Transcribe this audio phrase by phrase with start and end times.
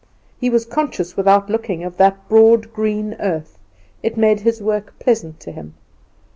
[0.39, 3.59] He was conscious without looking of that broad green earth;
[4.01, 5.75] it made his work pleasant to him.